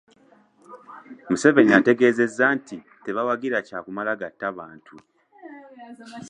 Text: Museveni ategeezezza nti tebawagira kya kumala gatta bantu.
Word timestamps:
Museveni 1.29 1.71
ategeezezza 1.79 2.45
nti 2.57 2.77
tebawagira 3.03 3.57
kya 3.67 3.79
kumala 3.85 4.11
gatta 4.21 4.47
bantu. 4.57 4.95